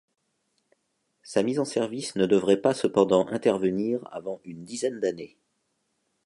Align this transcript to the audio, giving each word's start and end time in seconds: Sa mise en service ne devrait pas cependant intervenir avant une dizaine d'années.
Sa 1.21 1.43
mise 1.43 1.59
en 1.59 1.63
service 1.63 2.15
ne 2.15 2.25
devrait 2.25 2.59
pas 2.59 2.73
cependant 2.73 3.27
intervenir 3.27 3.99
avant 4.11 4.41
une 4.45 4.65
dizaine 4.65 4.99
d'années. 4.99 5.37